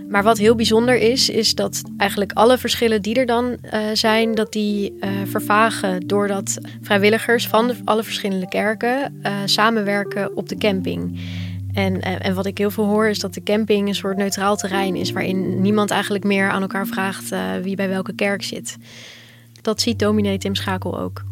Maar 0.10 0.24
wat 0.24 0.38
heel 0.38 0.56
bijzonder 0.56 0.98
is, 0.98 1.30
is 1.30 1.56
dat 1.56 1.82
eigenlijk 1.98 2.32
alle 2.34 2.58
verschillen 2.58 3.02
die 3.02 3.16
er 3.16 3.26
dan 3.26 3.46
uh, 3.46 3.80
zijn, 3.94 4.36
dat 4.36 4.52
die 4.52 4.94
uh, 5.00 5.10
vervagen 5.26 6.08
doordat 6.08 6.58
vrijwilligers 6.82 7.48
van 7.48 7.68
de, 7.68 7.76
alle 7.86 8.04
verschillende 8.04 8.48
kerken 8.48 9.20
uh, 9.24 9.32
samenwerken 9.46 10.38
op 10.38 10.50
de 10.50 10.58
camping. 10.58 11.20
En, 11.74 12.02
en 12.02 12.36
wat 12.36 12.46
ik 12.46 12.58
heel 12.58 12.72
veel 12.72 12.86
hoor 12.86 13.08
is 13.08 13.20
dat 13.20 13.34
de 13.34 13.44
camping 13.44 13.88
een 13.88 13.96
soort 13.96 14.18
neutraal 14.18 14.56
terrein 14.56 14.96
is, 14.96 15.12
waarin 15.12 15.62
niemand 15.62 15.92
eigenlijk 15.92 16.24
meer 16.24 16.50
aan 16.50 16.62
elkaar 16.62 16.88
vraagt 16.88 17.30
wie 17.62 17.76
bij 17.76 17.90
welke 17.90 18.14
kerk 18.16 18.44
zit. 18.44 18.78
Dat 19.62 19.82
ziet 19.82 20.00
dominee 20.00 20.38
Tim 20.38 20.56
Schakel 20.56 21.00
ook. 21.00 21.24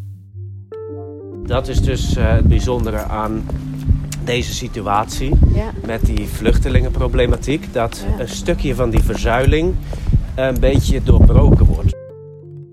Dat 1.45 1.67
is 1.67 1.81
dus 1.81 2.17
uh, 2.17 2.33
het 2.33 2.47
bijzondere 2.47 2.97
aan 2.97 3.45
deze 4.23 4.53
situatie 4.53 5.31
ja. 5.53 5.71
met 5.85 6.05
die 6.05 6.27
vluchtelingenproblematiek. 6.27 7.73
Dat 7.73 8.05
ja. 8.07 8.19
een 8.19 8.29
stukje 8.29 8.75
van 8.75 8.89
die 8.89 9.03
verzuiling 9.03 9.75
een 10.35 10.59
beetje 10.59 11.03
doorbroken 11.03 11.65
wordt. 11.65 11.95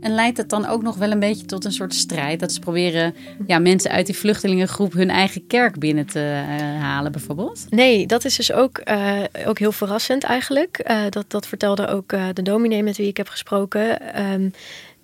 En 0.00 0.14
leidt 0.14 0.36
het 0.36 0.48
dan 0.48 0.66
ook 0.66 0.82
nog 0.82 0.96
wel 0.96 1.10
een 1.10 1.18
beetje 1.18 1.46
tot 1.46 1.64
een 1.64 1.72
soort 1.72 1.94
strijd? 1.94 2.40
Dat 2.40 2.52
ze 2.52 2.60
proberen 2.60 3.14
ja, 3.46 3.58
mensen 3.58 3.90
uit 3.90 4.06
die 4.06 4.16
vluchtelingengroep 4.16 4.92
hun 4.92 5.10
eigen 5.10 5.46
kerk 5.46 5.78
binnen 5.78 6.06
te 6.06 6.18
uh, 6.18 6.82
halen, 6.82 7.12
bijvoorbeeld? 7.12 7.66
Nee, 7.70 8.06
dat 8.06 8.24
is 8.24 8.36
dus 8.36 8.52
ook, 8.52 8.80
uh, 8.84 9.12
ook 9.46 9.58
heel 9.58 9.72
verrassend 9.72 10.24
eigenlijk. 10.24 10.84
Uh, 10.90 11.02
dat, 11.10 11.24
dat 11.28 11.46
vertelde 11.46 11.86
ook 11.86 12.14
de 12.32 12.42
dominee 12.42 12.82
met 12.82 12.96
wie 12.96 13.08
ik 13.08 13.16
heb 13.16 13.28
gesproken. 13.28 13.98
Um, 14.32 14.52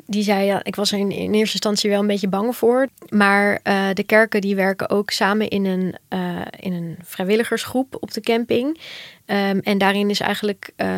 die 0.07 0.23
zei, 0.23 0.45
ja, 0.45 0.65
ik 0.65 0.77
was 0.77 0.93
er 0.93 0.99
in, 0.99 1.11
eerste 1.11 1.39
instantie 1.39 1.91
wel 1.91 2.01
een 2.01 2.07
beetje 2.07 2.29
bang 2.29 2.57
voor. 2.57 2.89
Maar 3.09 3.61
uh, 3.65 3.89
de 3.93 4.03
kerken 4.03 4.41
die 4.41 4.57
werken 4.57 4.91
ook 4.91 5.11
samen 5.11 5.49
in 5.49 5.65
een, 5.65 5.95
uh, 6.09 6.41
in 6.61 6.73
een 6.73 6.97
vrijwilligersgroep 7.03 7.97
op 8.01 8.13
de 8.13 8.21
camping. 8.21 8.81
Um, 9.27 9.61
en 9.61 9.79
daarin 9.79 10.11
is 10.11 10.21
eigenlijk 10.21 10.73
uh, 10.77 10.89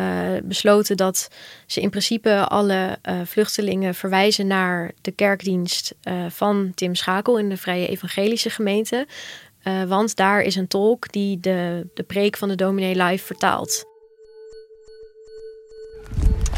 besloten 0.43 0.97
dat 0.97 1.29
ze 1.65 1.81
in 1.81 1.89
principe 1.89 2.47
alle 2.47 2.97
vluchtelingen 3.25 3.95
verwijzen 3.95 4.47
naar 4.47 4.91
de 5.01 5.11
kerkdienst 5.11 5.95
van 6.27 6.71
Tim 6.75 6.95
Schakel 6.95 7.39
in 7.39 7.49
de 7.49 7.57
Vrije 7.57 7.87
Evangelische 7.87 8.49
Gemeente. 8.49 9.07
want 9.87 10.15
daar 10.15 10.41
is 10.41 10.55
een 10.55 10.67
tolk 10.67 11.11
die 11.11 11.39
de, 11.39 11.87
de 11.93 12.03
preek 12.03 12.37
van 12.37 12.49
de 12.49 12.55
dominee 12.55 13.03
live 13.03 13.25
vertaalt. 13.25 13.88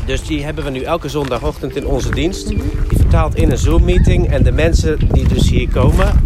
Dus 0.05 0.24
die 0.24 0.43
hebben 0.43 0.63
we 0.63 0.70
nu 0.70 0.81
elke 0.81 1.10
zondagochtend 1.10 1.75
in 1.75 1.86
onze 1.86 2.12
dienst. 2.12 2.48
Die 2.48 2.62
vertaalt 2.88 3.36
in 3.36 3.51
een 3.51 3.58
Zoom-meeting. 3.58 4.29
En 4.29 4.43
de 4.43 4.51
mensen 4.51 5.00
die 5.12 5.27
dus 5.27 5.50
hier 5.50 5.70
komen, 5.70 6.22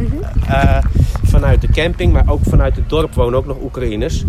uh, 0.50 0.78
vanuit 1.24 1.62
de 1.62 1.68
camping, 1.68 2.14
maar 2.14 2.30
ook 2.30 2.42
vanuit 2.44 2.76
het 2.76 2.90
dorp 2.90 3.14
wonen 3.14 3.40
ook 3.40 3.46
nog 3.46 3.58
Oekraïners. 3.62 4.24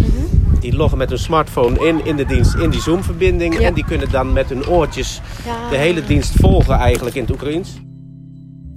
Die 0.60 0.76
loggen 0.76 0.98
met 0.98 1.08
hun 1.08 1.18
smartphone 1.18 1.86
in, 1.86 2.04
in 2.04 2.16
de 2.16 2.24
dienst, 2.24 2.54
in 2.54 2.70
die 2.70 2.80
Zoom-verbinding. 2.80 3.58
En 3.58 3.74
die 3.74 3.84
kunnen 3.84 4.10
dan 4.10 4.32
met 4.32 4.48
hun 4.48 4.66
oortjes 4.66 5.20
de 5.70 5.76
hele 5.76 6.04
dienst 6.04 6.32
volgen 6.34 6.74
eigenlijk 6.74 7.16
in 7.16 7.22
het 7.22 7.30
Oekraïens. 7.30 7.70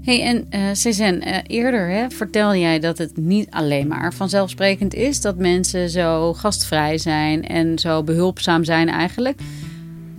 Hey, 0.02 0.24
en 0.24 0.46
uh, 0.50 0.70
Cezanne, 0.74 1.26
uh, 1.26 1.38
eerder 1.48 1.90
hè, 1.90 2.10
vertelde 2.10 2.60
jij 2.60 2.80
dat 2.80 2.98
het 2.98 3.18
niet 3.18 3.50
alleen 3.50 3.88
maar 3.88 4.14
vanzelfsprekend 4.14 4.94
is 4.94 5.22
dat 5.22 5.38
mensen 5.38 5.90
zo 5.90 6.34
gastvrij 6.34 6.98
zijn 6.98 7.48
en 7.48 7.80
zo 7.80 8.04
behulpzaam 8.04 8.64
zijn 8.64 8.90
eigenlijk. 8.90 9.40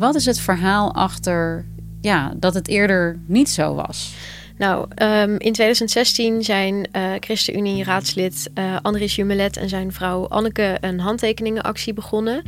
Wat 0.01 0.15
is 0.15 0.25
het 0.25 0.41
verhaal 0.41 0.95
achter 0.95 1.65
ja, 2.01 2.33
dat 2.37 2.55
het 2.55 2.69
eerder 2.69 3.19
niet 3.27 3.49
zo 3.49 3.75
was? 3.75 4.15
Nou, 4.59 4.87
um, 5.03 5.31
in 5.31 5.53
2016 5.53 6.43
zijn 6.43 6.89
uh, 6.97 7.13
ChristenUnie-raadslid 7.19 8.51
uh, 8.55 8.77
Andries 8.83 9.17
Jumelet 9.17 9.57
en 9.57 9.69
zijn 9.69 9.93
vrouw 9.93 10.29
Anneke 10.29 10.77
een 10.81 11.01
handtekeningenactie 11.01 11.93
begonnen. 11.93 12.43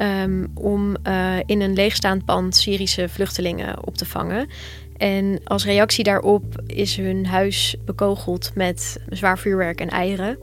Um, 0.00 0.50
om 0.54 0.96
uh, 1.06 1.36
in 1.46 1.60
een 1.60 1.72
leegstaand 1.72 2.24
pand 2.24 2.56
Syrische 2.56 3.08
vluchtelingen 3.08 3.86
op 3.86 3.96
te 3.96 4.06
vangen. 4.06 4.48
En 4.96 5.40
als 5.44 5.64
reactie 5.64 6.04
daarop 6.04 6.44
is 6.66 6.96
hun 6.96 7.26
huis 7.26 7.76
bekogeld 7.84 8.50
met 8.54 9.00
zwaar 9.08 9.38
vuurwerk 9.38 9.80
en 9.80 9.88
eieren. 9.88 10.38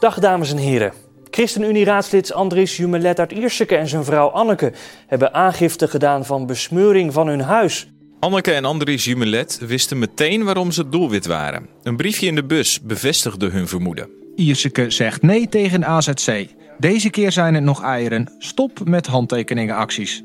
Dag 0.00 0.18
dames 0.18 0.50
en 0.50 0.58
heren. 0.58 1.07
ChristenUnie-raadslid 1.30 2.32
Andries 2.32 2.76
Jumelet 2.76 3.18
uit 3.18 3.32
Ierseke 3.32 3.76
en 3.76 3.88
zijn 3.88 4.04
vrouw 4.04 4.28
Anneke 4.28 4.72
hebben 5.06 5.34
aangifte 5.34 5.88
gedaan 5.88 6.24
van 6.24 6.46
besmeuring 6.46 7.12
van 7.12 7.26
hun 7.26 7.40
huis. 7.40 7.88
Anneke 8.20 8.52
en 8.52 8.64
Andries 8.64 9.04
Jumelet 9.04 9.58
wisten 9.66 9.98
meteen 9.98 10.44
waarom 10.44 10.70
ze 10.70 10.80
het 10.80 10.92
doelwit 10.92 11.26
waren. 11.26 11.66
Een 11.82 11.96
briefje 11.96 12.26
in 12.26 12.34
de 12.34 12.44
bus 12.44 12.80
bevestigde 12.80 13.48
hun 13.48 13.68
vermoeden. 13.68 14.08
Ierseke 14.36 14.90
zegt 14.90 15.22
nee 15.22 15.48
tegen 15.48 15.84
AZC. 15.84 16.46
Deze 16.78 17.10
keer 17.10 17.32
zijn 17.32 17.54
het 17.54 17.64
nog 17.64 17.82
eieren. 17.82 18.34
Stop 18.38 18.80
met 18.84 19.06
handtekeningenacties. 19.06 20.22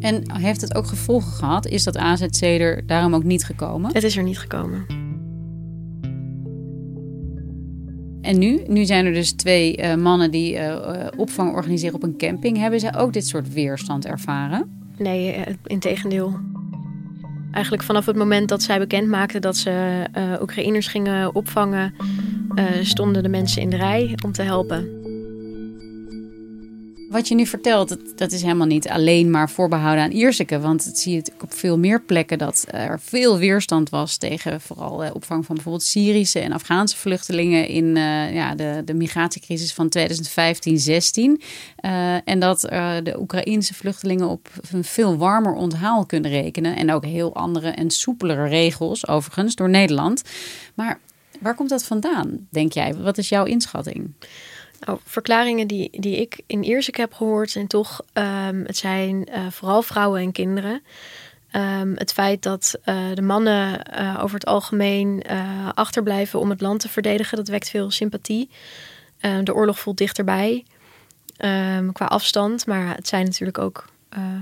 En 0.00 0.32
heeft 0.32 0.60
het 0.60 0.74
ook 0.74 0.86
gevolgen 0.86 1.32
gehad? 1.32 1.66
Is 1.66 1.84
dat 1.84 1.96
AZC 1.96 2.40
er 2.42 2.86
daarom 2.86 3.14
ook 3.14 3.24
niet 3.24 3.44
gekomen? 3.44 3.92
Het 3.92 4.04
is 4.04 4.16
er 4.16 4.22
niet 4.22 4.38
gekomen. 4.38 5.05
En 8.26 8.38
nu? 8.38 8.62
Nu 8.66 8.84
zijn 8.84 9.06
er 9.06 9.12
dus 9.12 9.32
twee 9.32 9.78
uh, 9.78 9.94
mannen 9.94 10.30
die 10.30 10.54
uh, 10.54 10.76
opvang 11.16 11.54
organiseren 11.54 11.94
op 11.94 12.02
een 12.02 12.16
camping. 12.16 12.58
Hebben 12.58 12.80
zij 12.80 12.96
ook 12.96 13.12
dit 13.12 13.26
soort 13.26 13.52
weerstand 13.52 14.06
ervaren? 14.06 14.90
Nee, 14.98 15.44
in 15.64 15.78
tegendeel. 15.78 16.38
Eigenlijk 17.52 17.84
vanaf 17.84 18.06
het 18.06 18.16
moment 18.16 18.48
dat 18.48 18.62
zij 18.62 18.78
bekend 18.78 19.08
maakten 19.08 19.40
dat 19.40 19.56
ze 19.56 20.04
Oekraïners 20.40 20.86
gingen 20.86 21.34
opvangen, 21.34 21.94
stonden 22.82 23.22
de 23.22 23.28
mensen 23.28 23.62
in 23.62 23.70
de 23.70 23.76
rij 23.76 24.18
om 24.24 24.32
te 24.32 24.42
helpen. 24.42 24.95
Wat 27.08 27.28
je 27.28 27.34
nu 27.34 27.46
vertelt, 27.46 27.88
dat, 27.88 28.00
dat, 28.16 28.32
is 28.32 28.42
helemaal 28.42 28.66
niet 28.66 28.88
alleen 28.88 29.30
maar 29.30 29.50
voorbehouden 29.50 30.04
aan 30.04 30.10
Ierseke. 30.10 30.60
Want 30.60 30.84
het 30.84 30.98
zie 30.98 31.14
je 31.14 31.22
op 31.42 31.52
veel 31.52 31.78
meer 31.78 32.02
plekken 32.02 32.38
dat 32.38 32.64
er 32.70 33.00
veel 33.00 33.38
weerstand 33.38 33.90
was 33.90 34.16
tegen 34.16 34.60
vooral 34.60 34.96
de 34.96 35.14
opvang 35.14 35.44
van 35.44 35.54
bijvoorbeeld 35.54 35.84
Syrische 35.84 36.38
en 36.38 36.52
Afghaanse 36.52 36.96
vluchtelingen 36.96 37.68
in 37.68 37.84
uh, 37.84 38.34
ja, 38.34 38.54
de, 38.54 38.82
de 38.84 38.94
migratiecrisis 38.94 39.74
van 39.74 39.92
2015-16. 39.98 40.02
Uh, 41.84 42.28
en 42.28 42.40
dat 42.40 42.60
de 43.02 43.16
Oekraïnse 43.18 43.74
vluchtelingen 43.74 44.28
op 44.28 44.48
een 44.72 44.84
veel 44.84 45.16
warmer 45.16 45.52
onthaal 45.52 46.06
kunnen 46.06 46.30
rekenen. 46.30 46.76
En 46.76 46.92
ook 46.92 47.04
heel 47.04 47.34
andere 47.34 47.68
en 47.68 47.90
soepelere 47.90 48.48
regels, 48.48 49.08
overigens, 49.08 49.54
door 49.54 49.70
Nederland. 49.70 50.22
Maar 50.74 51.00
waar 51.40 51.54
komt 51.54 51.68
dat 51.68 51.84
vandaan, 51.84 52.46
denk 52.50 52.72
jij? 52.72 52.94
Wat 52.94 53.18
is 53.18 53.28
jouw 53.28 53.44
inschatting? 53.44 54.12
Nou, 54.80 54.98
verklaringen 55.04 55.66
die, 55.66 56.00
die 56.00 56.16
ik 56.16 56.40
in 56.46 56.64
Iersek 56.64 56.96
heb 56.96 57.12
gehoord 57.12 57.50
zijn 57.50 57.66
toch, 57.66 58.00
um, 58.12 58.64
het 58.66 58.76
zijn 58.76 59.28
uh, 59.30 59.46
vooral 59.50 59.82
vrouwen 59.82 60.20
en 60.20 60.32
kinderen. 60.32 60.82
Um, 61.52 61.92
het 61.96 62.12
feit 62.12 62.42
dat 62.42 62.74
uh, 62.84 62.96
de 63.14 63.22
mannen 63.22 63.80
uh, 64.00 64.18
over 64.22 64.34
het 64.34 64.46
algemeen 64.46 65.22
achterblijven 65.74 66.40
om 66.40 66.50
het 66.50 66.60
land 66.60 66.80
te 66.80 66.88
verdedigen, 66.88 67.36
dat 67.36 67.48
wekt 67.48 67.68
veel 67.68 67.90
sympathie. 67.90 68.48
Ehm, 69.20 69.44
de 69.44 69.54
oorlog 69.54 69.78
voelt 69.78 69.98
dichterbij 69.98 70.64
qua 71.92 72.06
afstand, 72.06 72.66
maar 72.66 72.96
het 72.96 73.08
zijn 73.08 73.24
natuurlijk 73.24 73.58
ook, 73.58 73.84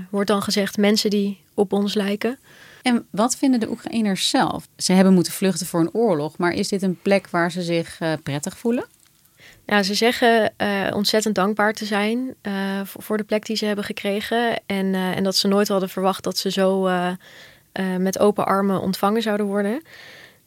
wordt 0.09 0.27
dan 0.27 0.41
gezegd, 0.41 0.77
mensen 0.77 1.09
die 1.09 1.41
op 1.53 1.73
ons 1.73 1.93
lijken. 1.93 2.39
En 2.81 3.05
wat 3.09 3.35
vinden 3.37 3.59
de 3.59 3.69
Oekraïners 3.69 4.29
zelf? 4.29 4.67
Ze 4.77 4.93
hebben 4.93 5.13
moeten 5.13 5.33
vluchten 5.33 5.65
voor 5.65 5.79
een 5.79 5.93
oorlog, 5.93 6.37
maar 6.37 6.51
is 6.51 6.67
dit 6.67 6.81
een 6.81 7.01
plek 7.01 7.29
waar 7.29 7.51
ze 7.51 7.61
zich 7.61 7.99
prettig 8.23 8.57
voelen? 8.57 8.85
Nou, 9.65 9.83
ze 9.83 9.93
zeggen 9.93 10.53
uh, 10.57 10.87
ontzettend 10.93 11.35
dankbaar 11.35 11.73
te 11.73 11.85
zijn 11.85 12.35
uh, 12.43 12.81
voor, 12.83 13.17
de 13.17 13.23
plek 13.23 13.45
die 13.45 13.55
ze 13.55 13.65
hebben 13.65 13.85
gekregen. 13.85 14.61
En, 14.65 14.85
uh, 14.85 15.15
en 15.15 15.23
dat 15.23 15.35
ze 15.35 15.47
nooit 15.47 15.67
hadden 15.67 15.89
verwacht 15.89 16.23
dat 16.23 16.37
ze 16.37 16.51
zo 16.51 16.89
met 17.97 18.19
open 18.19 18.45
armen 18.45 18.81
ontvangen 18.81 19.21
zouden 19.21 19.45
worden. 19.45 19.81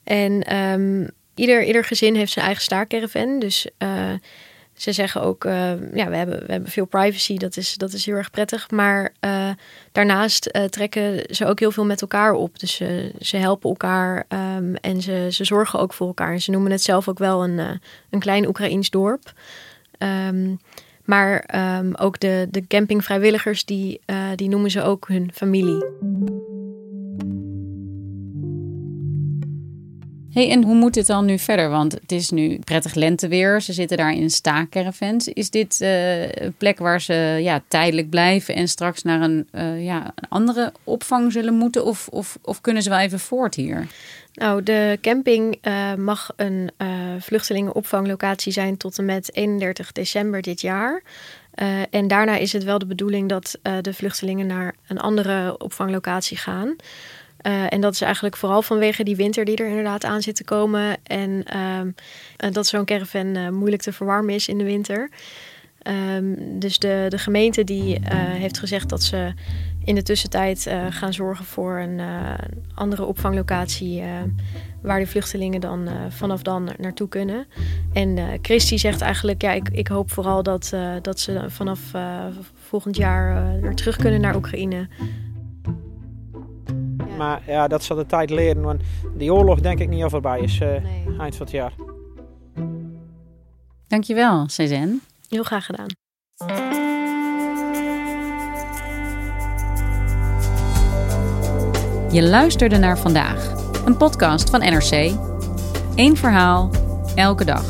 En 0.05 0.57
um, 0.57 1.11
ieder, 1.35 1.64
ieder 1.64 1.85
gezin 1.85 2.14
heeft 2.14 2.33
zijn 2.33 2.45
eigen 2.45 2.62
staakcaravan. 2.62 3.38
Dus 3.38 3.69
ze 4.78 4.92
zeggen 4.92 5.23
ook, 5.23 5.44
uh, 5.44 5.70
ja, 5.94 6.08
we 6.08 6.16
hebben, 6.16 6.47
we 6.47 6.52
hebben 6.52 6.70
veel 6.70 6.85
privacy, 6.85 7.37
dat 7.37 7.56
is, 7.56 7.75
dat 7.75 7.92
is 7.92 8.06
heel 8.06 8.14
erg 8.14 8.30
prettig. 8.30 8.70
Maar 8.70 9.12
uh, 9.20 9.50
daarnaast 9.92 10.50
uh, 10.52 10.64
trekken 10.64 11.35
ze 11.35 11.47
ook 11.47 11.61
heel 11.61 11.70
veel 11.70 11.85
met 11.85 12.00
elkaar 12.00 12.32
op. 12.32 12.58
Dus 12.58 12.76
ze 13.20 13.37
helpen 13.37 13.70
elkaar 13.70 14.26
um, 14.56 14.75
en 14.75 15.02
ze, 15.02 15.28
ze 15.30 15.44
zorgen 15.44 15.78
ook 15.78 15.92
voor 15.92 16.06
elkaar. 16.06 16.32
En 16.32 16.40
ze 16.40 16.50
noemen 16.50 16.70
het 16.70 16.82
zelf 16.82 17.08
ook 17.08 17.19
wel 17.19 17.45
een, 17.45 17.80
een 18.10 18.21
klein 18.21 18.47
Oekraïns 18.47 18.91
dorp. 18.91 19.32
Um, 20.28 20.58
maar 21.04 21.45
um, 21.78 21.95
ook 21.95 22.21
de, 22.21 22.49
de 22.50 22.67
campingvrijwilligers, 22.67 23.64
die, 23.64 24.00
die 24.34 24.49
noemen 24.49 24.71
ze 24.71 24.82
ook 24.82 25.08
hun 25.08 25.30
familie. 25.34 25.84
Hey, 30.32 30.50
en 30.50 30.64
hoe 30.64 30.75
moet 30.75 30.95
dit 30.95 31.06
dan 31.06 31.25
nu 31.25 31.38
verder? 31.38 31.69
Want 31.71 31.93
het 31.93 32.12
is 32.12 32.30
nu 32.30 32.58
prettig 32.58 32.95
lenteweer. 32.95 33.60
Ze 33.60 33.73
zitten 33.73 33.97
daar 33.97 34.12
in 34.12 34.30
staakcaravans. 34.30 35.28
Is 35.28 35.50
dit 35.50 35.80
uh, 35.80 36.32
een 36.32 36.54
plek 36.58 36.78
waar 36.78 37.00
ze 37.00 37.38
ja, 37.41 37.62
tijdelijk 37.69 38.10
blijven 38.10 38.54
en 38.54 38.69
straks 38.69 39.02
naar 39.02 39.21
een, 39.21 39.49
uh, 39.52 39.84
ja, 39.84 40.12
een 40.14 40.28
andere 40.28 40.73
opvang 40.84 41.32
zullen 41.32 41.54
moeten? 41.54 41.84
Of, 41.84 42.08
of, 42.08 42.38
of 42.43 42.60
kunnen 42.60 42.82
ze 42.82 42.91
wel 42.91 42.99
even 42.99 43.19
voort 43.21 43.54
hier? 43.54 43.86
Nou, 44.32 44.62
de 44.62 44.99
camping 45.00 45.58
uh, 45.62 45.95
mag 45.95 46.30
een 46.36 46.71
vluchtelingenopvanglocatie 47.21 48.52
zijn 48.52 48.76
tot 48.76 48.99
en 48.99 49.04
met 49.04 49.34
31 49.34 49.93
december 49.93 50.43
dit 50.43 50.60
jaar. 50.60 51.02
en 51.91 52.08
daarna 52.08 52.36
is 52.36 52.52
het 52.52 52.64
wel 52.64 52.78
de 52.78 52.86
bedoeling 52.86 53.28
dat 53.28 53.58
de 53.80 53.95
vluchtelingen 53.95 54.47
naar 54.47 54.75
een 54.88 54.99
andere 54.99 55.58
opvanglocatie 55.58 56.36
gaan. 56.36 56.76
Uh, 57.49 57.73
en 57.73 57.80
dat 57.80 57.93
is 57.93 58.00
eigenlijk 58.00 58.37
vooral 58.37 58.63
vanwege 58.63 59.04
die 59.04 59.17
winter 59.17 59.45
die 59.45 59.56
er 59.56 59.69
inderdaad 59.69 60.04
aan 60.04 60.23
zit 60.23 60.37
te 60.37 60.45
komen. 60.45 60.97
En 61.02 61.45
uh, 61.54 62.50
dat 62.52 62.67
zo'n 62.67 62.84
caravan 62.84 63.37
uh, 63.37 63.49
moeilijk 63.49 63.82
te 63.82 63.93
verwarmen 63.93 64.34
is 64.34 64.49
in 64.49 64.58
de 64.58 64.65
winter. 64.65 65.11
Um, 66.17 66.58
dus 66.58 66.78
de, 66.78 67.06
de 67.08 67.19
gemeente 67.19 67.65
die 67.65 67.99
heeft 68.13 68.58
gezegd 68.58 68.89
dat 68.89 69.02
ze 69.02 69.32
in 69.84 69.95
de 69.95 70.02
tussentijd 70.02 70.71
gaan 70.91 71.13
zorgen 71.13 71.45
voor 71.45 71.78
een 71.78 72.00
andere 72.75 73.04
opvanglocatie. 73.04 74.02
waar 74.82 75.00
de 75.00 75.06
vluchtelingen 75.06 75.61
dan 75.61 75.89
vanaf 76.08 76.43
dan 76.43 76.69
naartoe 76.78 77.08
kunnen. 77.08 77.47
En 77.93 78.39
Christy 78.43 78.76
zegt 78.76 79.00
eigenlijk, 79.00 79.43
ja, 79.43 79.52
ik, 79.52 79.69
ik 79.69 79.89
hoop 79.89 80.11
vooral 80.11 80.43
dat, 80.43 80.73
dat 81.02 81.21
ze 81.21 81.45
vanaf 81.49 81.80
volgend 82.54 82.97
jaar 82.97 83.52
weer 83.61 83.75
terug 83.75 83.97
kunnen 83.97 84.21
naar 84.21 84.37
Oekraïne. 84.37 84.89
Maar 87.19 87.43
ja, 87.47 87.69
dat 87.69 87.83
zal 87.83 87.97
de 87.97 88.07
tijd 88.07 88.31
leren. 88.31 88.63
Want 88.63 88.81
die 89.17 89.33
oorlog 89.33 89.61
denk 89.61 89.78
ik 89.78 89.89
niet 89.89 90.02
al 90.02 90.11
voorbij 90.11 90.41
is 90.41 90.61
uh, 90.61 90.69
eind 91.21 91.37
van 91.37 91.47
het 91.47 91.50
jaar. 91.50 91.73
Dankjewel, 93.87 94.49
Cezanne. 94.49 94.99
Heel 95.28 95.43
graag 95.43 95.67
gedaan. 95.67 95.87
Je 102.13 102.23
luisterde 102.23 102.78
naar 102.78 102.99
vandaag, 102.99 103.52
een 103.85 103.97
podcast 103.97 104.50
van 104.50 104.61
NRC. 104.61 105.13
Eén 105.95 106.17
verhaal, 106.17 106.71
elke 107.15 107.45
dag. 107.45 107.65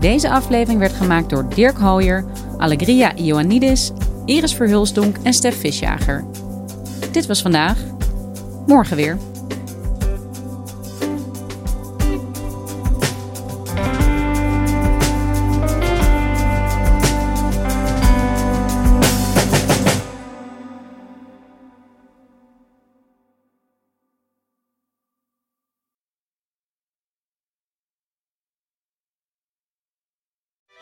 Deze 0.00 0.30
aflevering 0.30 0.78
werd 0.78 0.92
gemaakt 0.92 1.30
door 1.30 1.48
Dirk 1.48 1.76
Hooyer, 1.76 2.24
Allegria 2.58 3.14
Ioannidis 3.14 3.92
Iris 4.26 4.54
Verhulsdonk 4.54 5.16
en 5.22 5.32
Stef 5.32 5.60
Visjager. 5.60 6.24
Dit 7.12 7.26
was 7.26 7.42
vandaag. 7.42 7.78
Morgen 8.66 8.96
weer. 8.96 9.18